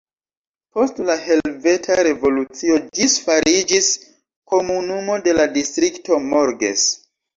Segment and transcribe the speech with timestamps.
[0.75, 3.91] Post la Helveta Revolucio ĝis fariĝis
[4.55, 6.89] komunumo de la Distrikto Morges.